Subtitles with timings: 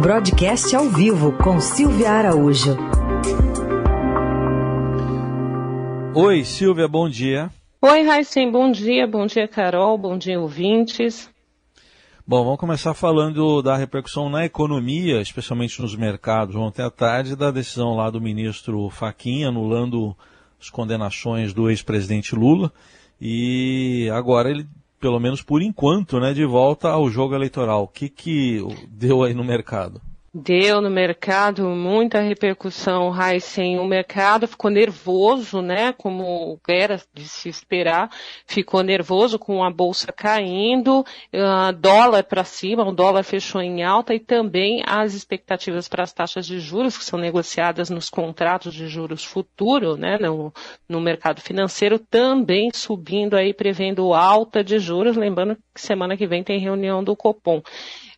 [0.00, 2.76] Broadcast ao vivo com Silvia Araújo.
[6.14, 7.50] Oi, Silvia, bom dia.
[7.80, 9.06] Oi, Raíssen, bom dia.
[9.06, 9.96] Bom dia, Carol.
[9.96, 11.30] Bom dia, ouvintes.
[12.26, 17.50] Bom, vamos começar falando da repercussão na economia, especialmente nos mercados, ontem à tarde, da
[17.50, 20.14] decisão lá do ministro Faquinha anulando
[20.60, 22.70] as condenações do ex-presidente Lula.
[23.18, 24.68] E agora ele,
[25.00, 27.84] pelo menos por enquanto, né, de volta ao jogo eleitoral.
[27.84, 30.00] O que, que deu aí no mercado?
[30.36, 33.78] Deu no mercado muita repercussão, Heisen.
[33.78, 35.94] O mercado ficou nervoso, né?
[35.94, 38.10] Como era de se esperar,
[38.46, 44.14] ficou nervoso com a bolsa caindo, uh, dólar para cima, o dólar fechou em alta
[44.14, 48.88] e também as expectativas para as taxas de juros que são negociadas nos contratos de
[48.88, 50.18] juros futuro, né?
[50.18, 50.52] No,
[50.86, 55.16] no mercado financeiro também subindo aí, prevendo alta de juros.
[55.16, 57.62] Lembrando que semana que vem tem reunião do Copom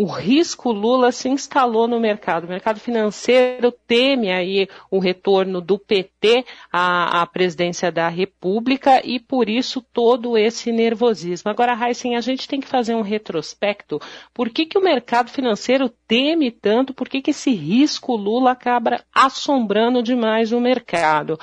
[0.00, 2.44] o risco Lula se instalou no mercado.
[2.44, 9.20] O mercado financeiro teme aí o retorno do PT à, à presidência da República e
[9.20, 11.50] por isso todo esse nervosismo.
[11.50, 14.00] Agora, Heisen, a gente tem que fazer um retrospecto.
[14.32, 16.94] Por que, que o mercado financeiro teme tanto?
[16.94, 21.38] Por que, que esse risco Lula acaba assombrando demais o mercado?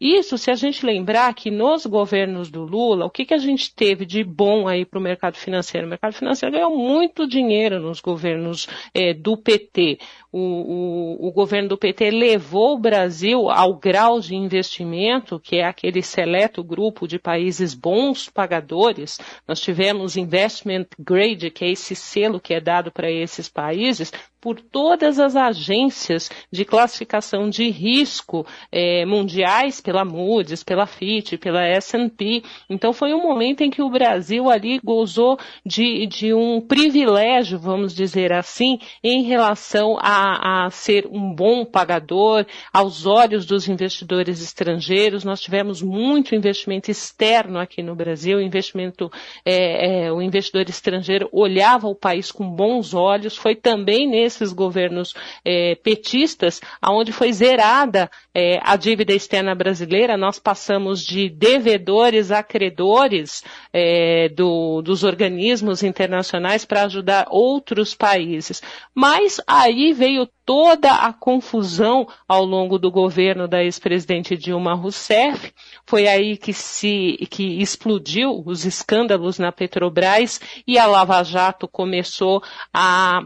[0.00, 3.74] Isso, se a gente lembrar que nos governos do Lula, o que, que a gente
[3.74, 5.86] teve de bom aí para o mercado financeiro?
[5.86, 9.98] O mercado financeiro ganhou muito dinheiro nos governos é, do PT.
[10.32, 15.66] O, o, o, governo do PT levou o Brasil ao grau de investimento, que é
[15.66, 19.18] aquele seleto grupo de países bons pagadores.
[19.46, 24.10] Nós tivemos Investment Grade, que é esse selo que é dado para esses países,
[24.40, 31.62] por todas as agências de classificação de risco é, mundiais, pela Moody's, pela Fitch, pela
[31.62, 32.42] S&P.
[32.68, 37.94] Então foi um momento em que o Brasil ali gozou de, de um privilégio, vamos
[37.94, 45.24] dizer assim, em relação a, a ser um bom pagador aos olhos dos investidores estrangeiros.
[45.24, 49.10] Nós tivemos muito investimento externo aqui no Brasil, investimento,
[49.44, 53.36] é, é, o investidor estrangeiro olhava o país com bons olhos.
[53.36, 55.14] Foi também nesse esses governos
[55.44, 62.42] é, petistas, aonde foi zerada é, a dívida externa brasileira, nós passamos de devedores a
[62.42, 63.42] credores
[63.72, 68.62] é, do, dos organismos internacionais para ajudar outros países.
[68.94, 75.52] Mas aí veio toda a confusão ao longo do governo da ex-presidente Dilma Rousseff.
[75.86, 82.42] Foi aí que se que explodiu os escândalos na Petrobras e a Lava Jato começou
[82.74, 83.22] a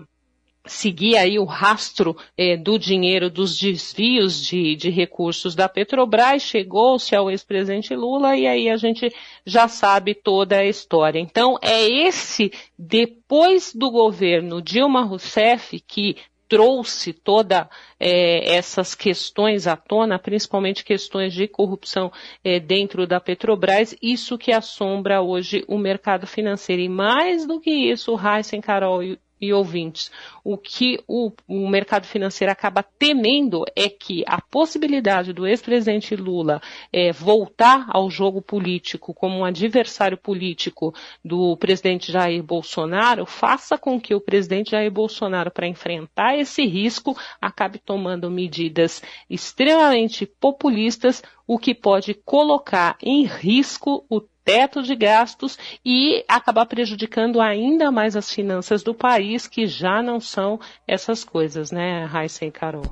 [0.67, 7.15] seguir aí o rastro eh, do dinheiro dos desvios de, de recursos da Petrobras, chegou-se
[7.15, 9.13] ao ex-presidente Lula e aí a gente
[9.45, 11.19] já sabe toda a história.
[11.19, 16.17] Então é esse, depois do governo Dilma Rousseff, que
[16.49, 22.13] trouxe toda eh, essas questões à tona, principalmente questões de corrupção
[22.45, 26.83] eh, dentro da Petrobras, isso que assombra hoje o mercado financeiro.
[26.83, 29.03] E mais do que isso, Heisen, Carol
[29.45, 30.11] e ouvintes,
[30.43, 36.61] o que o, o, mercado financeiro acaba temendo é que a possibilidade do ex-presidente Lula
[36.93, 40.95] é, voltar ao jogo político como um adversário político
[41.25, 47.17] do presidente Jair Bolsonaro faça com que o presidente Jair Bolsonaro, para enfrentar esse risco,
[47.41, 55.59] acabe tomando medidas extremamente populistas, o que pode colocar em risco o teto de gastos
[55.85, 61.71] e acabar prejudicando ainda mais as finanças do país, que já não são essas coisas,
[61.73, 62.85] né, Raíssa e Carol?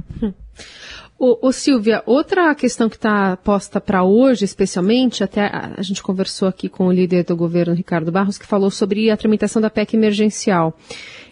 [1.18, 6.02] O, o, Silvia, outra questão que está posta para hoje, especialmente, até a, a, gente
[6.02, 9.70] conversou aqui com o líder do governo, Ricardo Barros, que falou sobre a tramitação da
[9.70, 10.76] PEC emergencial.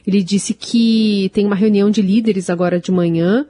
[0.07, 3.45] Ele disse que tem uma reunião de líderes agora de manhã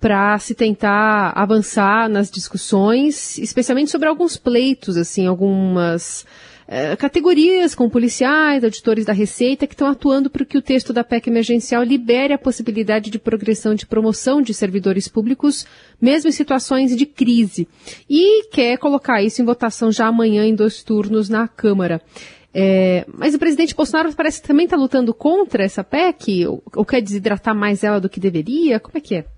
[0.00, 6.24] para se tentar avançar nas discussões, especialmente sobre alguns pleitos, assim, algumas
[6.68, 11.04] eh, categorias como policiais, auditores da Receita, que estão atuando para que o texto da
[11.04, 15.64] PEC emergencial libere a possibilidade de progressão de promoção de servidores públicos,
[16.00, 17.68] mesmo em situações de crise.
[18.10, 22.02] E quer colocar isso em votação já amanhã em dois turnos na Câmara.
[22.52, 26.84] É, mas o presidente Bolsonaro parece que também está lutando contra essa PEC, ou, ou
[26.84, 28.80] quer desidratar mais ela do que deveria?
[28.80, 29.35] Como é que é?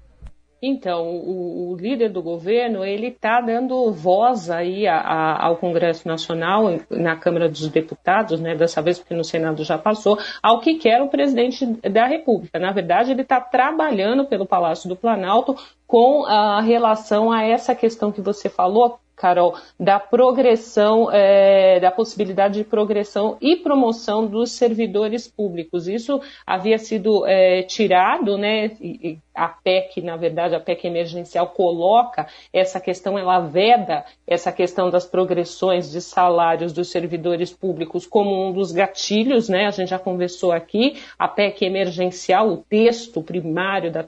[0.60, 6.08] Então, o, o, líder do governo, ele está dando voz aí a, a, ao Congresso
[6.08, 10.74] Nacional, na Câmara dos Deputados, né, dessa vez porque no Senado já passou, ao que
[10.74, 12.58] quer o presidente da República.
[12.58, 15.54] Na verdade, ele está trabalhando pelo Palácio do Planalto
[15.86, 22.58] com a relação a essa questão que você falou, Carol, da progressão, é, da possibilidade
[22.58, 25.88] de progressão e promoção dos servidores públicos.
[25.88, 28.76] Isso havia sido é, tirado, né?
[28.80, 34.90] E, a PEC, na verdade, a PEC emergencial coloca essa questão, ela veda essa questão
[34.90, 39.66] das progressões de salários dos servidores públicos como um dos gatilhos, né?
[39.66, 44.04] A gente já conversou aqui, a PEC emergencial, o texto primário da,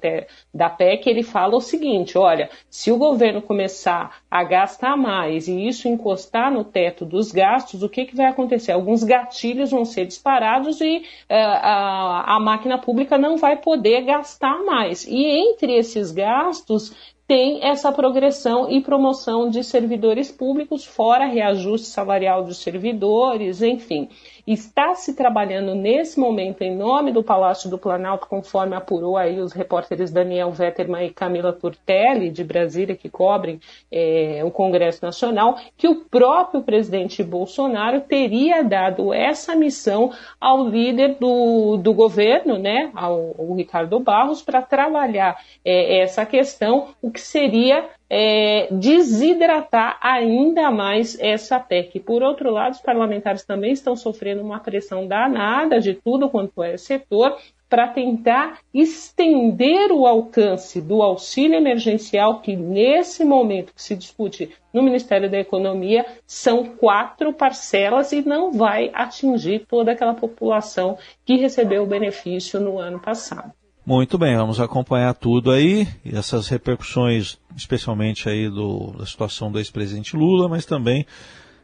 [0.53, 5.69] da PEC, ele fala o seguinte: olha, se o governo começar a gastar mais e
[5.69, 8.73] isso encostar no teto dos gastos, o que, que vai acontecer?
[8.73, 14.65] Alguns gatilhos vão ser disparados e uh, a, a máquina pública não vai poder gastar
[14.65, 15.07] mais.
[15.07, 16.93] E entre esses gastos
[17.31, 24.09] tem essa progressão e promoção de servidores públicos, fora reajuste salarial dos servidores, enfim.
[24.45, 29.53] Está se trabalhando nesse momento em nome do Palácio do Planalto, conforme apurou aí os
[29.53, 33.61] repórteres Daniel Vetterman e Camila Turtelli, de Brasília, que cobrem
[33.93, 40.11] é, o Congresso Nacional, que o próprio presidente Bolsonaro teria dado essa missão
[40.41, 46.89] ao líder do, do governo, né, ao, ao Ricardo Barros, para trabalhar é, essa questão,
[47.01, 52.01] o que seria é, desidratar ainda mais essa PEC.
[52.01, 56.77] Por outro lado, os parlamentares também estão sofrendo uma pressão danada de tudo quanto é
[56.77, 57.37] setor
[57.69, 64.83] para tentar estender o alcance do auxílio emergencial, que nesse momento que se discute no
[64.83, 71.85] Ministério da Economia são quatro parcelas e não vai atingir toda aquela população que recebeu
[71.85, 73.53] o benefício no ano passado.
[73.85, 80.17] Muito bem, vamos acompanhar tudo aí, essas repercussões, especialmente aí do, da situação do ex-presidente
[80.17, 81.07] Lula, mas também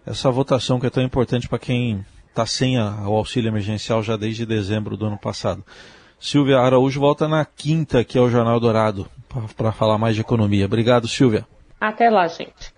[0.05, 4.17] essa votação que é tão importante para quem está sem a, o auxílio emergencial já
[4.17, 5.65] desde dezembro do ano passado.
[6.19, 9.07] Silvia Araújo volta na quinta, que é o Jornal Dourado,
[9.57, 10.65] para falar mais de economia.
[10.65, 11.47] Obrigado, Silvia.
[11.79, 12.76] Até lá, gente.